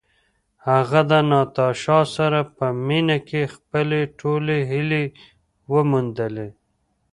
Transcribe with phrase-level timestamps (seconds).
[0.67, 5.03] هغه د ناتاشا سره په مینه کې خپلې ټولې هیلې
[5.73, 6.49] وموندلې.